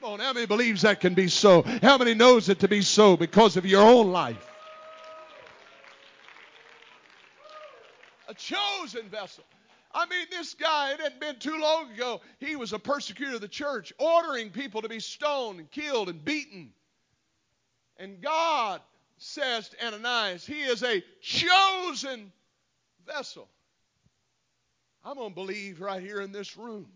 [0.00, 1.62] Come on, how many believes that can be so?
[1.80, 4.46] How many knows it to be so because of your own life?
[8.28, 9.44] A chosen vessel.
[9.94, 13.40] I mean, this guy, it hadn't been too long ago, he was a persecutor of
[13.40, 16.74] the church, ordering people to be stoned and killed and beaten.
[17.96, 18.82] And God
[19.16, 22.30] says to Ananias, he is a chosen
[23.06, 23.48] vessel.
[25.02, 26.88] I'm going to believe right here in this room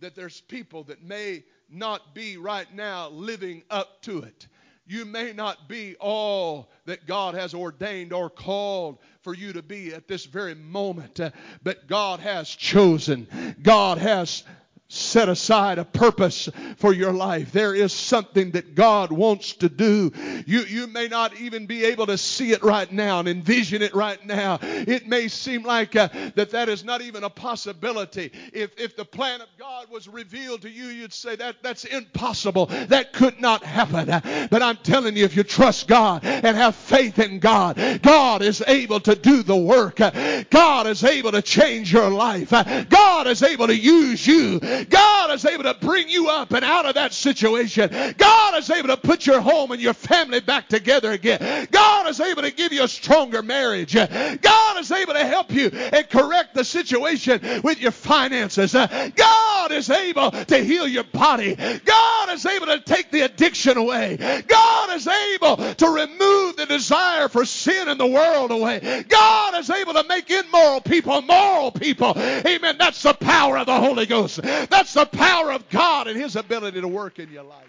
[0.00, 4.46] that there's people that may not be right now living up to it.
[4.86, 9.92] You may not be all that God has ordained or called for you to be
[9.92, 11.30] at this very moment, uh,
[11.62, 13.26] but God has chosen.
[13.60, 14.44] God has
[14.90, 17.52] set aside a purpose for your life.
[17.52, 20.12] There is something that God wants to do.
[20.46, 23.94] You, you may not even be able to see it right now and envision it
[23.94, 24.58] right now.
[24.62, 28.32] It may seem like uh, that that is not even a possibility.
[28.54, 32.66] If, if the plan of God was revealed to you, you'd say that that's impossible.
[32.66, 34.48] That could not happen.
[34.50, 38.62] But I'm telling you, if you trust God and have faith in God, God is
[38.66, 39.96] able to do the work.
[39.96, 42.50] God is able to change your life.
[42.88, 44.58] God is able to use you.
[44.88, 47.90] God is able to bring you up and out of that situation.
[48.16, 51.68] God is able to put your home and your family back together again.
[51.70, 53.94] God is able to give you a stronger marriage.
[53.94, 58.72] God is able to help you and correct the situation with your finances.
[58.72, 61.54] God is able to heal your body.
[61.54, 64.16] God is able to take the addiction away.
[64.46, 66.37] God is able to remove
[66.68, 69.04] desire for sin in the world away.
[69.08, 72.14] God is able to make immoral people moral people.
[72.16, 72.76] Amen.
[72.78, 74.40] That's the power of the Holy Ghost.
[74.42, 77.66] That's the power of God and His ability to work in your life.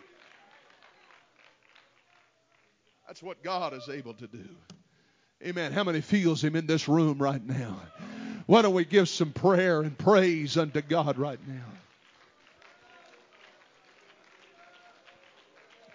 [3.07, 4.45] That's what God is able to do.
[5.43, 5.71] Amen.
[5.71, 7.81] How many feels Him in this room right now?
[8.45, 11.65] Why don't we give some prayer and praise unto God right now?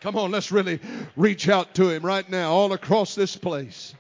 [0.05, 0.81] Come on, let's really
[1.17, 3.95] reach out to Him right now, all across this place.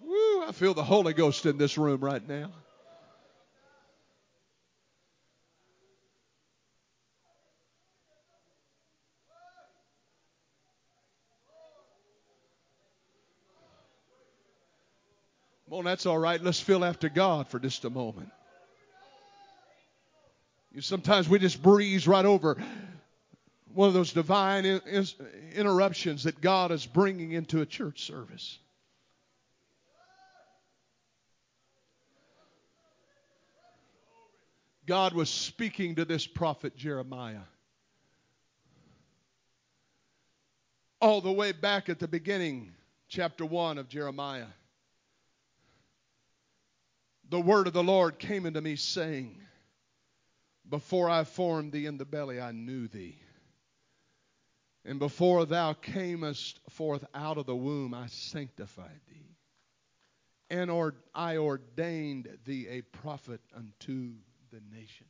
[0.00, 2.52] Woo, I feel the Holy Ghost in this room right now.
[15.68, 16.40] Come on, that's all right.
[16.40, 18.30] Let's feel after God for just a moment.
[20.78, 22.56] Sometimes we just breeze right over
[23.74, 25.04] one of those divine in, in,
[25.54, 28.58] interruptions that God is bringing into a church service.
[34.86, 37.42] God was speaking to this prophet Jeremiah.
[41.00, 42.72] All the way back at the beginning,
[43.08, 44.46] chapter 1 of Jeremiah.
[47.28, 49.40] The word of the Lord came unto me, saying,
[50.70, 53.18] Before I formed thee in the belly, I knew thee.
[54.84, 59.36] And before thou camest forth out of the womb, I sanctified thee.
[60.48, 64.12] And or, I ordained thee a prophet unto
[64.50, 65.08] the nations.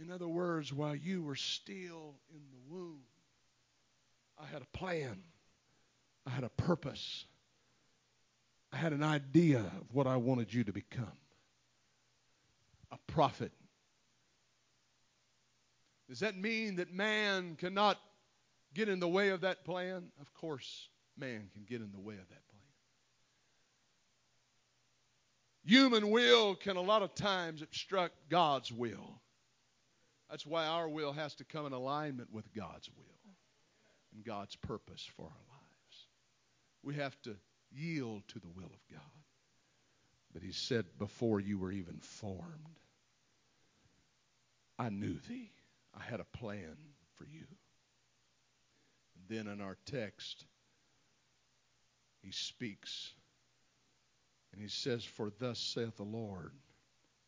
[0.00, 3.02] In other words, while you were still in the womb,
[4.38, 5.22] I had a plan,
[6.24, 7.26] I had a purpose,
[8.72, 11.18] I had an idea of what I wanted you to become
[12.92, 13.52] a prophet.
[16.08, 17.98] Does that mean that man cannot
[18.74, 20.10] get in the way of that plan?
[20.20, 22.58] Of course, man can get in the way of that plan.
[25.64, 29.20] Human will can a lot of times obstruct God's will.
[30.30, 33.34] That's why our will has to come in alignment with God's will
[34.14, 36.06] and God's purpose for our lives.
[36.82, 37.36] We have to
[37.70, 39.00] yield to the will of God.
[40.32, 42.80] But He said, Before you were even formed,
[44.78, 45.50] I knew thee.
[45.98, 46.76] I had a plan
[47.16, 47.46] for you.
[49.16, 50.44] And then in our text,
[52.22, 53.14] He speaks
[54.52, 56.52] and he says, For thus saith the Lord,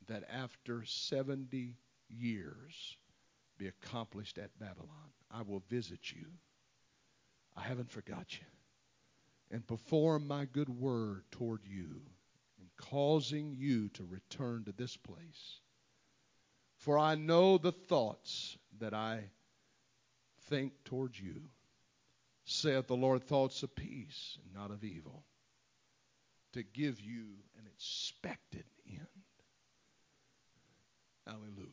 [0.08, 1.76] that after 70
[2.08, 2.96] years
[3.58, 6.26] be accomplished at Babylon, I will visit you.
[7.56, 8.46] I haven't forgot you.
[9.50, 12.00] And perform my good word toward you
[12.58, 15.60] in causing you to return to this place.
[16.80, 19.24] For I know the thoughts that I
[20.48, 21.42] think towards you,
[22.44, 25.24] saith the Lord, thoughts of peace and not of evil
[26.52, 27.26] to give you
[27.58, 29.06] an expected end.
[31.26, 31.68] Hallelujah.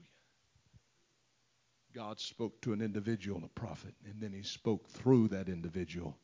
[1.95, 6.18] God spoke to an individual, a prophet, and then he spoke through that individual.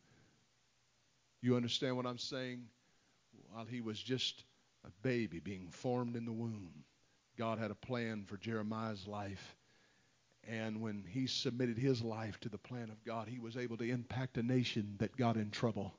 [1.42, 2.66] You understand what I'm saying?
[3.50, 4.44] While he was just
[4.86, 6.84] a baby being formed in the womb,
[7.38, 9.56] God had a plan for Jeremiah's life.
[10.46, 13.90] And when he submitted his life to the plan of God, he was able to
[13.90, 15.94] impact a nation that got in trouble.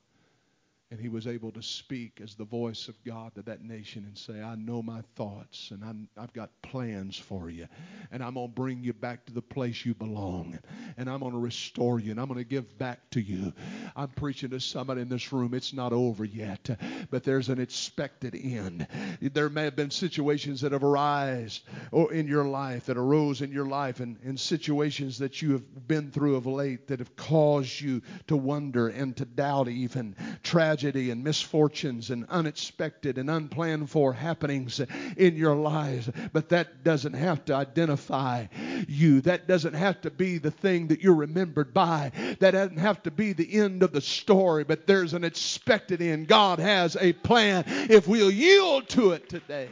[0.91, 4.15] And he was able to speak as the voice of God to that nation and
[4.15, 7.67] say, I know my thoughts and I'm, I've got plans for you.
[8.11, 10.59] And I'm going to bring you back to the place you belong.
[10.95, 13.51] And I'm going to restore you and I'm going to give back to you.
[13.95, 15.55] I'm preaching to somebody in this room.
[15.55, 16.69] It's not over yet,
[17.09, 18.87] but there's an expected end.
[19.21, 23.51] There may have been situations that have arisen oh, in your life, that arose in
[23.51, 27.81] your life, and, and situations that you have been through of late that have caused
[27.81, 30.15] you to wonder and to doubt even.
[30.43, 34.81] Tragedy tragedy and misfortunes and unexpected and unplanned for happenings
[35.15, 36.09] in your lives.
[36.33, 38.47] But that doesn't have to identify
[38.89, 39.21] you.
[39.21, 42.11] That doesn't have to be the thing that you're remembered by.
[42.39, 46.27] That doesn't have to be the end of the story, but there's an expected end.
[46.27, 49.69] God has a plan if we'll yield to it today.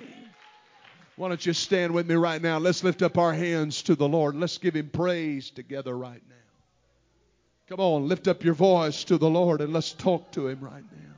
[1.18, 2.60] Why don't you stand with me right now?
[2.60, 4.36] Let's lift up our hands to the Lord.
[4.36, 6.43] Let's give Him praise together right now.
[7.74, 10.84] Come on, lift up your voice to the Lord and let's talk to Him right
[10.84, 11.16] now.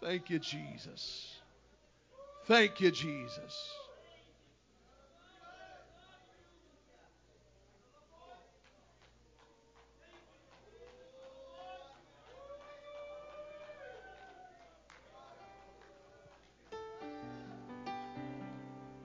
[0.00, 1.36] Thank you, Jesus.
[2.46, 3.70] Thank you, Jesus.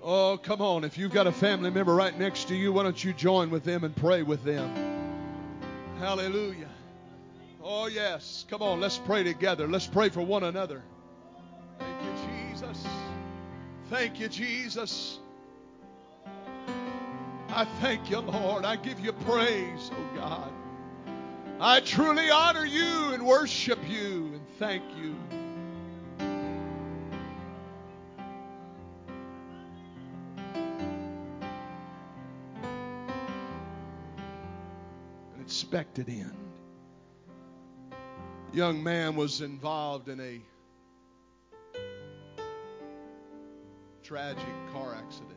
[0.01, 0.83] Oh, come on.
[0.83, 3.63] If you've got a family member right next to you, why don't you join with
[3.63, 4.86] them and pray with them?
[5.99, 6.69] Hallelujah.
[7.63, 8.45] Oh, yes.
[8.49, 9.67] Come on, let's pray together.
[9.67, 10.83] Let's pray for one another.
[11.79, 12.11] Thank you,
[12.51, 12.87] Jesus.
[13.89, 15.19] Thank you, Jesus.
[17.49, 18.65] I thank you, Lord.
[18.65, 20.51] I give you praise, oh God.
[21.59, 25.15] I truly honor you and worship you and thank you.
[35.67, 36.31] Expected end.
[38.53, 40.39] Young man was involved in a
[44.01, 45.33] tragic car accident.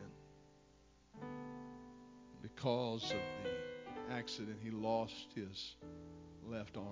[2.41, 5.75] Because of the accident, he lost his
[6.49, 6.87] left arm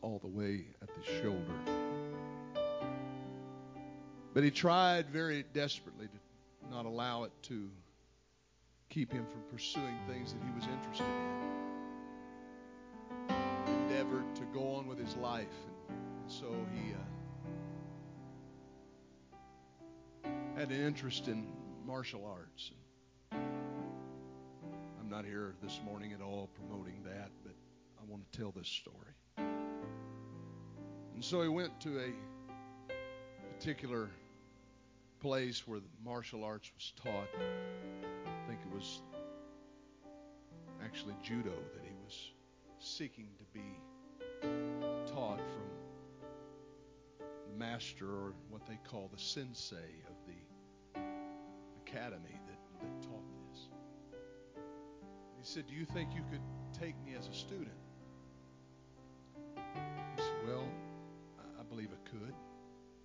[0.00, 1.54] all the way at the shoulder.
[4.32, 7.68] But he tried very desperately to not allow it to
[8.88, 11.39] keep him from pursuing things that he was interested in
[14.60, 15.46] go on with his life.
[15.88, 16.92] And so he
[20.26, 21.46] uh, had an interest in
[21.86, 22.72] martial arts.
[23.32, 27.54] I'm not here this morning at all promoting that, but
[28.00, 29.14] I want to tell this story.
[29.38, 32.12] And so he went to a
[33.54, 34.10] particular
[35.20, 37.28] place where martial arts was taught.
[37.38, 39.02] I think it was
[40.82, 42.32] actually judo that he was
[42.78, 43.64] seeking to be
[47.60, 49.76] master or what they call the sensei
[50.08, 51.00] of the
[51.86, 53.68] academy that, that taught this.
[55.38, 56.40] He said, Do you think you could
[56.72, 57.68] take me as a student?
[59.56, 60.66] He said, Well,
[61.38, 62.34] I believe I could.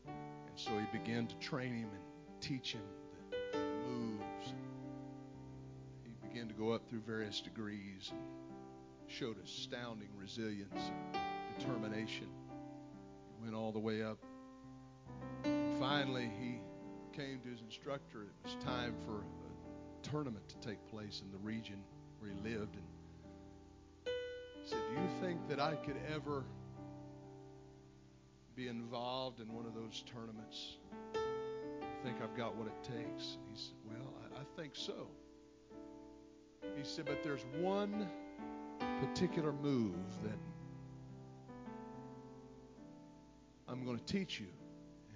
[0.07, 2.81] And so he began to train him and teach him
[3.51, 4.53] the moves.
[6.05, 8.21] He began to go up through various degrees and
[9.07, 10.79] showed astounding resilience
[11.13, 12.29] and determination.
[13.37, 14.17] He went all the way up.
[15.87, 16.59] Finally, he
[17.15, 18.23] came to his instructor.
[18.23, 21.75] It was time for a tournament to take place in the region
[22.17, 22.75] where he lived.
[22.75, 22.85] And
[24.63, 26.43] he said, Do you think that I could ever
[28.55, 30.77] be involved in one of those tournaments?
[31.13, 33.37] I think I've got what it takes.
[33.53, 35.07] He said, Well, I, I think so.
[36.75, 38.09] He said, But there's one
[39.01, 40.39] particular move that
[43.67, 44.47] I'm going to teach you.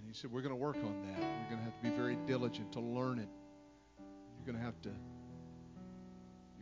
[0.10, 1.20] He said, We're going to work on that.
[1.20, 3.30] You're going to have to be very diligent to learn it.
[4.00, 4.90] You're going to have to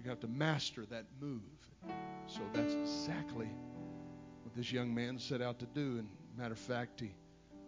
[0.07, 1.41] you have to master that move.
[2.27, 3.49] So that's exactly
[4.43, 5.97] what this young man set out to do.
[5.97, 7.11] And matter of fact, he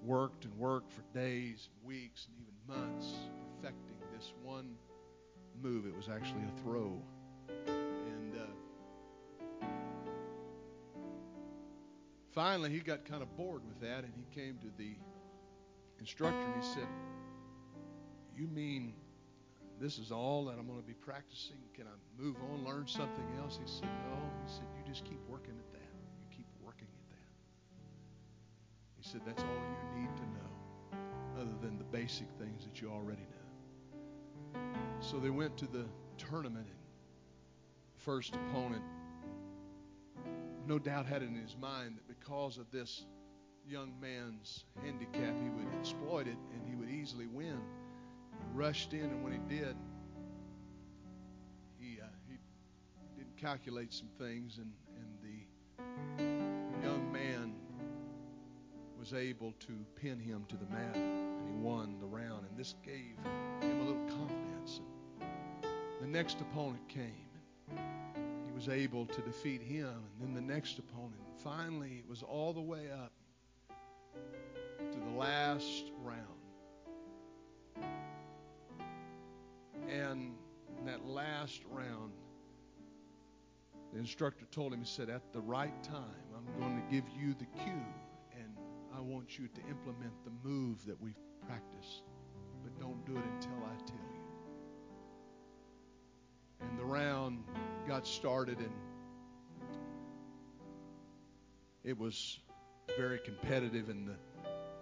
[0.04, 3.14] worked and worked for days, weeks, and even months,
[3.62, 4.76] perfecting this one
[5.62, 5.86] move.
[5.86, 7.02] It was actually a throw.
[7.68, 8.36] And
[9.62, 9.66] uh,
[12.32, 14.96] finally, he got kind of bored with that, and he came to the
[16.00, 16.88] instructor and he said,
[18.36, 18.94] You mean
[19.80, 21.58] this is all that I'm going to be practicing?
[21.74, 23.60] Can I move on, learn something else?
[23.64, 24.18] He said, No.
[24.46, 25.90] He said, You just keep working at that.
[26.22, 27.30] You keep working at that.
[28.98, 29.50] He said, That's all
[29.96, 34.62] you need to know, other than the basic things that you already know.
[35.00, 35.86] So they went to the
[36.18, 36.78] tournament, and
[37.96, 38.84] first opponent
[40.70, 43.06] no doubt had it in his mind that because of this
[43.68, 47.60] young man's handicap, he would exploit it and he would easily win.
[48.32, 49.76] He rushed in, and when he did,
[51.80, 52.38] he, uh, he
[53.18, 55.88] didn't calculate some things, and, and
[56.18, 57.54] the young man
[58.98, 62.46] was able to pin him to the mat, and he won the round.
[62.50, 63.16] And this gave
[63.62, 64.82] him a little confidence.
[65.22, 67.30] And the next opponent came
[68.50, 71.22] he was able to defeat him, and then the next opponent.
[71.44, 73.12] Finally, it was all the way up.
[75.54, 76.22] Last round.
[79.90, 80.36] And
[80.78, 82.12] in that last round,
[83.92, 86.04] the instructor told him, he said, At the right time,
[86.36, 87.86] I'm going to give you the cue,
[88.34, 88.58] and
[88.96, 92.04] I want you to implement the move that we've practiced.
[92.64, 94.22] But don't do it until I tell you.
[96.62, 97.44] And the round
[97.88, 98.74] got started, and
[101.84, 102.38] it was
[102.96, 104.16] very competitive, and the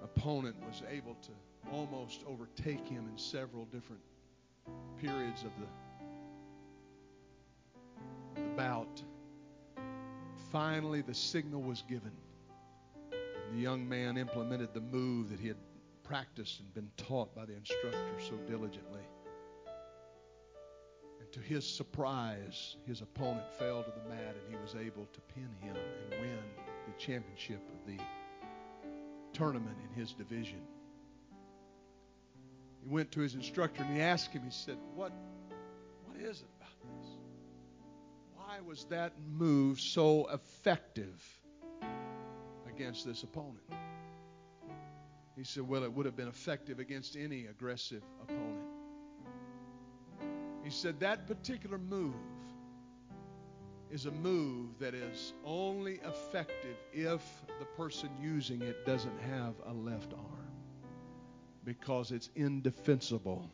[0.04, 1.32] opponent was able to
[1.72, 4.02] almost overtake him in several different
[5.02, 5.52] periods of
[8.36, 9.02] the, the bout.
[10.52, 12.12] Finally, the signal was given.
[13.54, 15.58] The young man implemented the move that he had
[16.04, 19.02] practiced and been taught by the instructor so diligently.
[21.20, 25.22] And to his surprise, his opponent fell to the mat and he was able to
[25.34, 26.40] pin him and win
[26.88, 28.02] the championship of the
[29.38, 30.60] tournament in his division.
[32.84, 35.12] He went to his instructor and he asked him, he said, What,
[36.06, 37.10] what is it about this?
[38.36, 41.24] Why was that move so effective
[42.68, 43.62] against this opponent?
[45.36, 48.66] He said, Well, it would have been effective against any aggressive opponent.
[50.64, 52.16] He said, That particular move
[53.92, 57.22] is a move that is only effective if
[57.60, 60.48] the person using it doesn't have a left arm
[61.64, 63.50] because it's indefensible.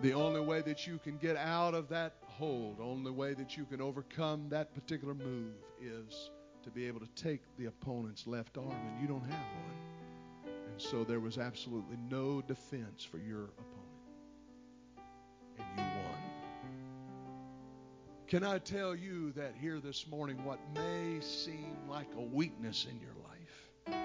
[0.00, 3.64] The only way that you can get out of that hold, only way that you
[3.64, 6.30] can overcome that particular move is
[6.64, 10.52] to be able to take the opponent's left arm, and you don't have one.
[10.70, 13.86] And so there was absolutely no defense for your opponent.
[15.58, 16.15] And you won.
[18.28, 22.98] Can I tell you that here this morning, what may seem like a weakness in
[22.98, 23.96] your life,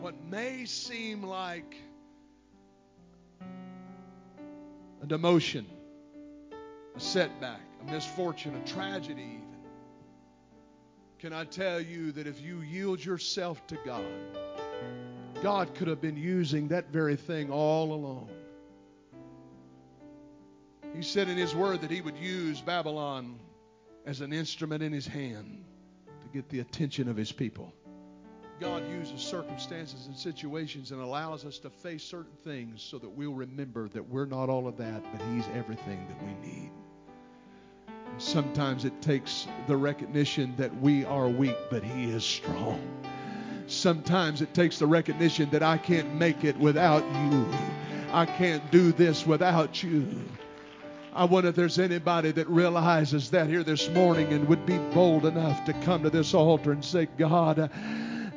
[0.00, 1.76] what may seem like
[5.02, 5.66] a demotion,
[6.96, 9.42] a setback, a misfortune, a tragedy, even.
[11.18, 14.04] Can I tell you that if you yield yourself to God,
[15.42, 18.30] God could have been using that very thing all along.
[20.94, 23.38] He said in His Word that He would use Babylon
[24.06, 25.64] as an instrument in His hand
[26.22, 27.72] to get the attention of His people.
[28.60, 33.34] God uses circumstances and situations and allows us to face certain things so that we'll
[33.34, 36.70] remember that we're not all of that, but He's everything that we need.
[37.88, 42.80] And sometimes it takes the recognition that we are weak, but He is strong.
[43.66, 47.48] Sometimes it takes the recognition that I can't make it without you.
[48.12, 50.06] I can't do this without you.
[51.16, 55.24] I wonder if there's anybody that realizes that here this morning and would be bold
[55.24, 57.70] enough to come to this altar and say, God,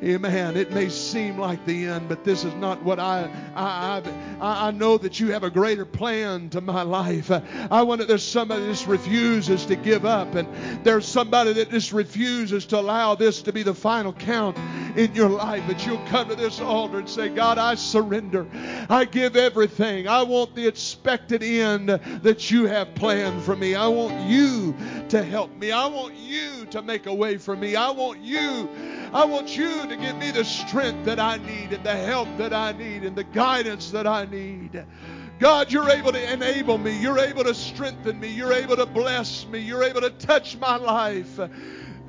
[0.03, 0.57] Amen.
[0.57, 4.03] It may seem like the end, but this is not what I I
[4.39, 7.31] I, I know that you have a greater plan to my life.
[7.31, 10.47] I wonder there's somebody that just refuses to give up, and
[10.85, 14.55] there's somebody that just refuses to allow this to be the final count
[14.95, 15.63] in your life.
[15.65, 18.45] But you'll come to this altar and say, God, I surrender.
[18.89, 20.07] I give everything.
[20.07, 23.73] I want the expected end that you have planned for me.
[23.73, 24.75] I want you
[25.09, 25.71] to help me.
[25.71, 27.75] I want you to make a way for me.
[27.75, 28.69] I want you
[29.14, 32.53] I want you to give me the strength that I need and the help that
[32.53, 34.86] I need and the guidance that I need.
[35.39, 36.99] God, you're able to enable me.
[36.99, 38.28] You're able to strengthen me.
[38.28, 39.60] You're able to bless me.
[39.60, 41.39] You're able to touch my life.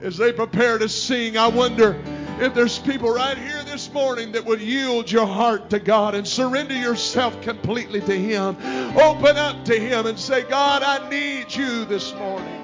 [0.00, 2.00] As they prepare to sing, I wonder
[2.40, 6.26] if there's people right here this morning that would yield your heart to God and
[6.26, 8.56] surrender yourself completely to Him.
[8.96, 12.57] Open up to Him and say, God, I need you this morning.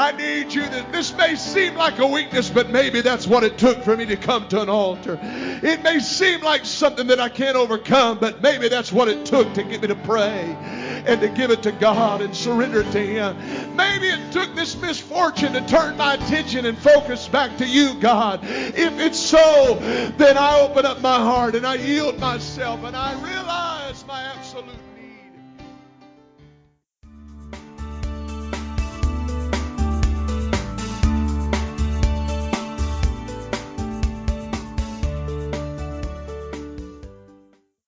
[0.00, 0.66] I need you.
[0.90, 4.16] This may seem like a weakness, but maybe that's what it took for me to
[4.16, 5.18] come to an altar.
[5.22, 9.52] It may seem like something that I can't overcome, but maybe that's what it took
[9.52, 10.56] to get me to pray
[11.04, 13.76] and to give it to God and surrender it to Him.
[13.76, 18.40] Maybe it took this misfortune to turn my attention and focus back to you, God.
[18.42, 19.78] If it's so,
[20.16, 24.02] then I open up my heart and I yield myself and I realize